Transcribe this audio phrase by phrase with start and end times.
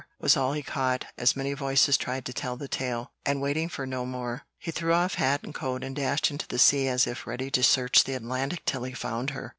[0.19, 3.85] was all he caught, as many voices tried to tell the tale; and waiting for
[3.85, 7.27] no more, he threw off hat and coat, and dashed into the sea as if
[7.27, 9.49] ready to search the Atlantic till he found her.